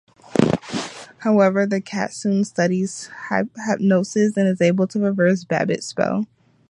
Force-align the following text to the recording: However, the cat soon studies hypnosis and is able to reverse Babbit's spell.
However, 1.19 1.67
the 1.67 1.79
cat 1.79 2.11
soon 2.11 2.43
studies 2.43 3.11
hypnosis 3.29 4.35
and 4.35 4.47
is 4.47 4.59
able 4.59 4.87
to 4.87 4.99
reverse 4.99 5.43
Babbit's 5.43 5.85
spell. 5.85 6.25